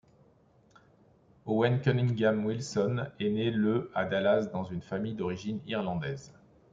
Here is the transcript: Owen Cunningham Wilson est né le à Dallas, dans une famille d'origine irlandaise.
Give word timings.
Owen 1.45 1.77
Cunningham 1.79 2.43
Wilson 2.43 3.05
est 3.19 3.29
né 3.29 3.51
le 3.51 3.91
à 3.93 4.05
Dallas, 4.05 4.47
dans 4.47 4.63
une 4.63 4.81
famille 4.81 5.13
d'origine 5.13 5.59
irlandaise. 5.67 6.33